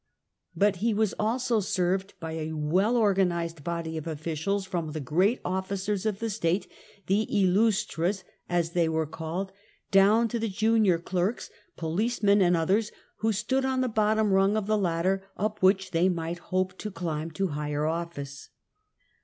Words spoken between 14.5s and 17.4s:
of the ladder, up which they might hop* to climb